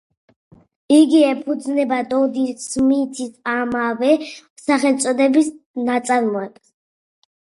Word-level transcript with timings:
იგი 0.99 1.19
ეფუძნება 1.25 1.99
დოდი 2.15 2.45
სმითის 2.63 3.29
ამავე 3.57 4.13
სახელწოდების 4.65 5.53
ნაწარმოებს. 5.91 6.65